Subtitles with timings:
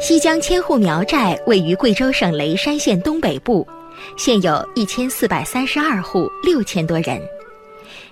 [0.00, 3.66] 西江千户苗寨位于贵州省雷山县东北部，
[4.16, 7.20] 现有一千四百三十二户，六千多人，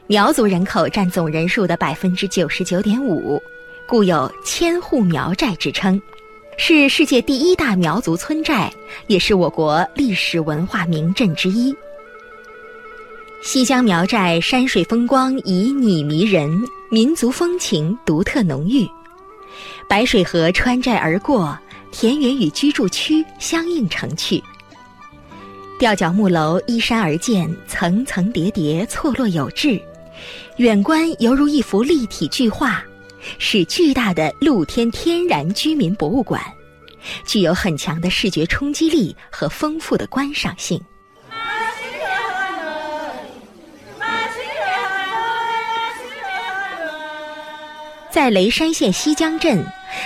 [0.08, 3.40] 苗族人口占总人数的百分之九十九点五，
[3.86, 6.00] 故有“千户苗寨”之称，
[6.56, 8.68] 是世界第一大苗族村寨，
[9.06, 11.72] 也是我国历史文化名镇之一。
[13.42, 16.50] 西江苗寨山水风光旖旎迷人，
[16.90, 18.84] 民族风情独特浓郁，
[19.88, 21.56] 白水河穿寨而过。
[21.92, 24.42] 田园与居住区相映成趣，
[25.78, 29.80] 吊脚木楼依山而建，层层叠叠，错落有致，
[30.58, 32.84] 远观犹如一幅立体巨画，
[33.38, 36.42] 是巨大的露天天然居民博物馆，
[37.26, 40.80] 具有很强的视觉冲击力和丰富的观赏性。
[48.10, 49.64] 在雷山县西江镇。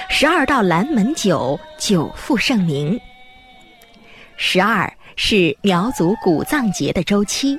[0.09, 2.99] 十二道拦门酒久负盛名。
[4.37, 7.59] 十二是苗族古藏节的周期，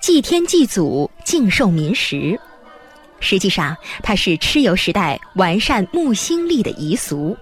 [0.00, 2.38] 祭天祭祖、敬寿民食。
[3.20, 7.36] 实际上，它是蚩尤时代完善木星历的遗俗。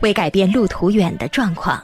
[0.00, 1.82] 为改变路途远的状况，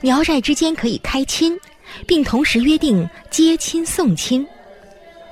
[0.00, 1.58] 苗寨之间可以开亲，
[2.06, 4.46] 并同时约定接亲送亲。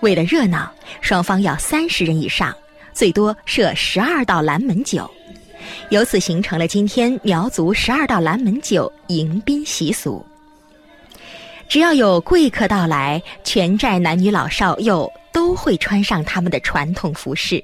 [0.00, 2.52] 为了热闹，双方要三十人以上。
[2.96, 5.08] 最多设十二道拦门酒，
[5.90, 10.24] 由此形成了今天苗族十二道拦门酒迎宾习俗。
[11.68, 17.62] 只要有贵客到来，全寨男女老少又都会穿上他们的传统服饰，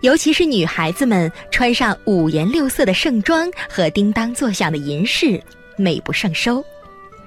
[0.00, 5.40] 尤其是女孩子们穿上五颜六色的盛装和叮当作响的银饰，
[5.76, 6.64] 美不胜收。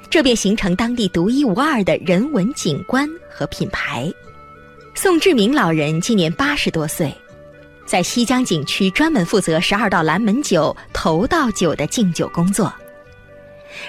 [0.10, 4.12] 这便形成当地独一无二的人文景观和品牌。
[4.98, 7.14] 宋志明老人今年八十多岁，
[7.86, 12.74] 在西江景区专门负责十二道拦门酒、头道酒的敬酒工作。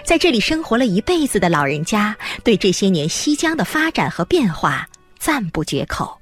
[0.05, 4.85] 在这里生活了一辈子的老人家，对这些年西江的发展和变化
[5.17, 6.21] 赞不绝口。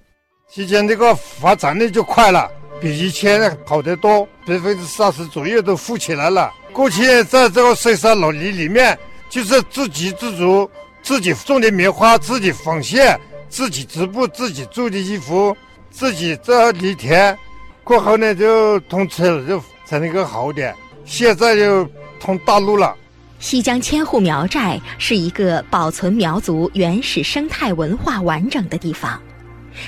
[0.49, 2.47] 西江这个发展的就快了，
[2.79, 6.53] 比以前好得多，百分之三十左右都富起来了。
[6.75, 8.97] 过去在这个深山老林里面，
[9.31, 10.71] 就是自给自足，
[11.03, 13.19] 自己种的棉花，自己纺线。
[13.55, 15.57] 自己织布，自己做的衣服，
[15.89, 17.39] 自己这犁田，
[17.85, 20.75] 过后呢就通车了，就才能够好点。
[21.05, 21.89] 现在就
[22.19, 22.97] 通大路了。
[23.39, 29.23] 西江千户苗寨是一个保存苗族原始生态文化完整的地方，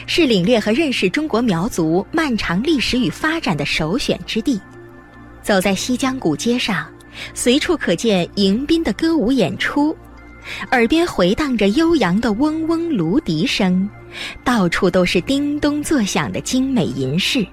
[0.07, 4.61] 是领略和认识中国苗族漫长历史与发展的首选之地。
[5.43, 6.87] 走在西江古街上，
[7.35, 9.97] 随处可见迎宾的歌舞演出。
[10.71, 13.89] 耳边回荡着悠扬的嗡嗡芦笛声，
[14.45, 17.47] 到处都是叮咚作响的精美银饰。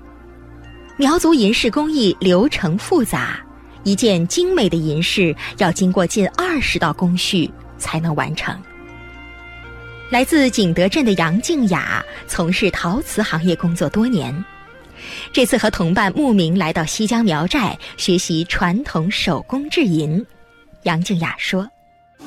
[0.95, 3.39] 苗族银饰工艺流程复杂，
[3.83, 8.55] 一件精美的银饰要经过近二十道工序才能完成。
[10.09, 14.45] 来自景德镇的杨静雅从事陶瓷行业工作多年，
[15.31, 20.23] 这次和同伴慕名来到西江苗寨学习传统手工制银。
[20.83, 21.67] 杨静雅说。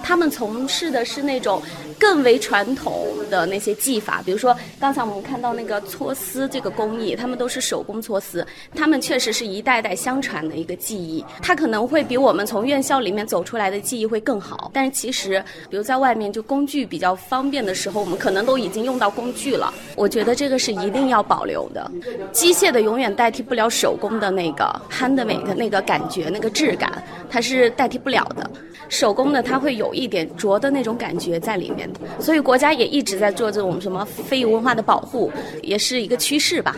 [0.02, 1.60] 他们从事的是那种
[1.98, 11.24] 更为传统的那些技法，比如说刚才我们看到那个搓丝这个工艺，他们都是手工搓丝，他们确实是一代代相传的一个技艺。
[11.42, 19.72] 它可能会比我们从院校里面走出来的技艺会更好，但是其实，比如在外面就工具比较方便的时候，我们可能都已经用到工具了。
[19.96, 21.90] 我觉得这个是一定要保留的，
[22.32, 28.48] 机械的永远代替不了手工的那个 handmade 的那个感觉、那个质感，它是代替不了的。
[28.88, 36.76] 手工的它会有一点拙的那种感觉在里面的，所以国家也一直在做这种什么非遗文化的保护，也是一个趋势吧。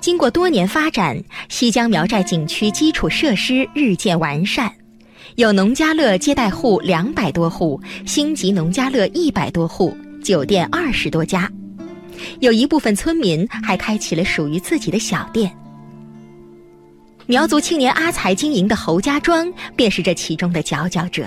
[0.00, 4.72] 经过多年发展，西江苗寨景区基础设施日渐完善，
[5.34, 11.50] 有农家乐接待户两百多户，星级农家乐一百多户，酒店二十多家，
[12.38, 15.50] 有一部分村民还开启了属于自己的小店。
[17.26, 21.24] 苗族青年阿才经营的侯家庄便是这其中的佼佼者。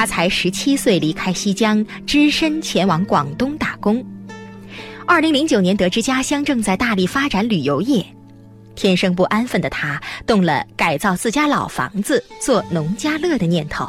[0.00, 4.02] 他才十七岁离开西江，只身前往广东打工。
[5.04, 8.02] 二零零九年得知家乡正在大力发展旅游业，
[8.74, 13.86] 天生不安分的他动了改造自家老房子做农家乐的念头，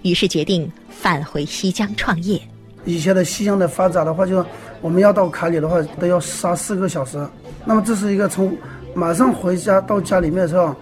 [0.00, 2.40] 于是决定返回西江创业。
[2.86, 4.42] 以前的西江的发展的话，就
[4.80, 7.22] 我们要到坎里的话都要杀四个小时，
[7.66, 8.56] 那么这是一个从。
[8.94, 10.74] 马上回家到家里面的时候，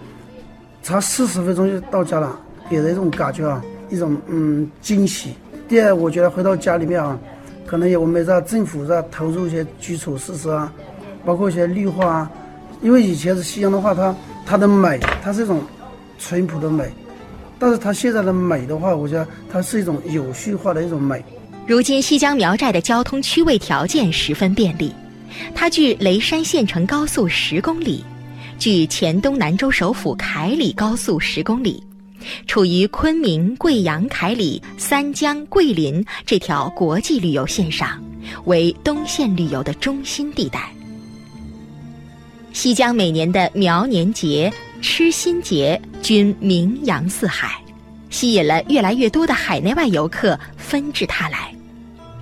[0.81, 2.39] 差四十分钟就到家了，
[2.69, 5.31] 给人一种感觉啊，一种嗯惊喜。
[5.67, 7.17] 第二，我觉得回到家里面啊，
[7.65, 10.71] 可能有我们在政府在投入一些基础设施啊，
[11.25, 12.31] 包括一些绿化啊。
[12.81, 14.15] 因为以前是西江的话，它
[14.45, 15.61] 它的美，它是一种
[16.19, 16.91] 淳朴的美，
[17.57, 21.23] 但是它现在的美的话，我觉得它是一种有序化的一种美。
[21.65, 24.93] 如今西江苗寨的交通区位条件十分便利，
[25.55, 28.03] 它距雷山县城高速十公里，
[28.59, 31.81] 距黔东南州首府凯里高速十公里，
[32.47, 38.01] 处于昆明、贵阳、凯里、三江、桂林这条国际旅游线上，
[38.45, 40.71] 为东线旅游的中心地带。
[42.51, 47.59] 西江每年的苗年节、吃新节均名扬四海，
[48.09, 51.51] 吸引了越来越多的海内外游客纷至沓来。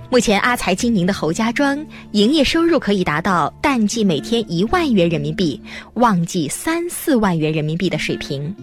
[0.08, 5.58] 目前，阿才经营的侯家庄营业收入可以达到淡季每天一万元人民币、
[5.94, 8.54] 旺季三四万元人民币的水平，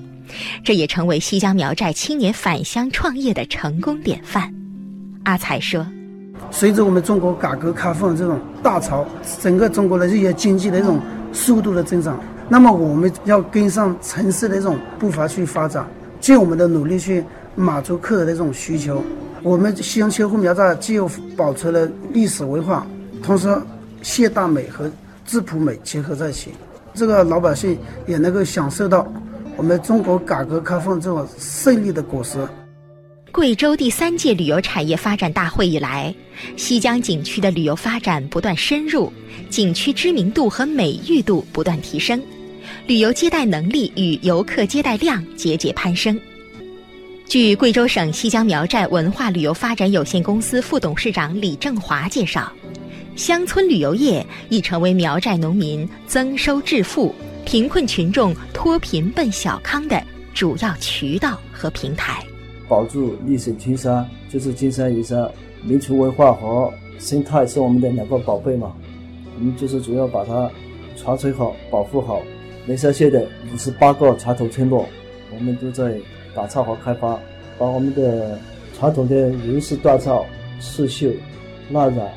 [0.63, 4.53] 这也成为西江苗寨青年返乡创业的成功典范。
[5.23, 5.85] 阿才说
[6.51, 9.05] ：“随着我们中国改革开放这种大潮，
[9.41, 10.99] 整个中国的这些经济的这种。”
[11.31, 15.87] 速度的增长，那么我们要跟上城市的这种步伐去发展，
[16.19, 17.23] 尽我们的努力去
[17.53, 19.03] 满足客人的这种需求。
[19.43, 22.87] 我们西江千户苗寨既有保持了历史文化，
[23.21, 23.47] 同时
[24.01, 24.89] 现代美和
[25.23, 26.49] 质朴美结合在一起，
[26.95, 27.77] 这个老百姓
[28.07, 29.07] 也能够享受到
[29.59, 32.47] 我们中国改革开放这种胜利的果实。
[33.29, 36.15] 贵州第三届旅游产业发展大会以来，
[36.56, 39.11] 西江景区的旅游发展不断深入，
[39.50, 42.23] 景区知名度和美誉度不断提升，
[42.88, 46.17] 旅游接待能力与游客接待量节节攀升。
[47.27, 52.50] 据贵州省西江苗寨文化旅游发展有限公司副董事长李正华介绍，
[53.17, 57.13] 乡村旅游业已成为苗寨农民增收致富、
[57.49, 59.99] 贫困群众脱贫奔小康的
[60.35, 62.23] 主要渠道和平台。
[62.67, 65.27] 保住绿水青山，就是金山银山，
[65.63, 68.71] 民族文化和生态是我们的两个宝贝嘛。
[69.35, 70.47] 我们就是主要把它
[70.95, 72.21] 传承好、保护好。
[72.67, 74.87] 雷山县的五十八个传统村落，
[75.33, 75.97] 我们都在
[76.35, 77.19] 打造和开发，
[77.57, 78.39] 把我们的
[78.77, 80.23] 传统的人丝缎造、
[80.61, 81.11] 刺绣、
[81.71, 82.13] 蜡染，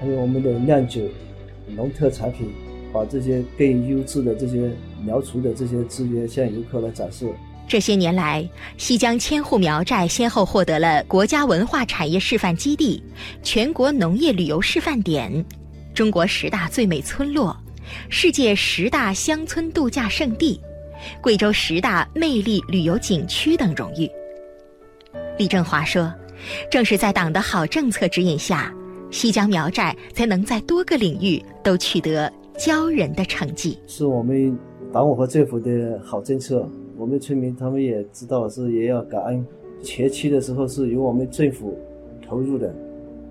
[0.00, 1.00] 还有我们的酿酒、
[1.76, 2.48] 农特产品，
[2.94, 4.70] 把这些更优质的这些
[5.04, 7.26] 苗族的这些资源向游客来展示。
[7.66, 13.02] 这些年来，西江千户苗寨先后获得了国家文化产业示范基地、
[13.42, 15.44] 全国农业旅游示范点、
[15.92, 17.56] 中国十大最美村落、
[18.10, 20.60] 世界十大乡村度假胜地、
[21.20, 24.08] 贵州十大魅力旅游景区等荣誉。
[25.38, 26.14] 李振华说
[26.70, 28.72] ：“正是在党的好政策指引下，
[29.10, 33.78] 西江苗寨才能在多个领域都取得骄人的成绩。
[33.86, 34.56] 是我们
[34.92, 36.66] 党委和政府的好政策。”
[36.96, 39.44] 我们村民他们也知道是也要感恩，
[39.82, 41.76] 前期的时候是由我们政府
[42.24, 42.72] 投入的，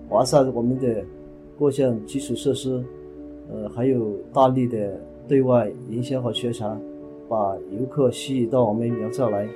[0.10, 1.02] 完善我们的
[1.58, 2.84] 各项基础设施，
[3.50, 5.00] 呃，还有大力的
[5.30, 6.78] 对外营销和宣传，
[7.30, 9.48] 把游客吸引到我们苗寨来。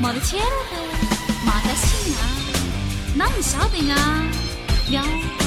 [0.00, 0.74] 没得钱了的，
[1.44, 2.22] 没得钱啊，
[3.14, 4.22] 哪能晓得啊？
[4.90, 5.41] 幺。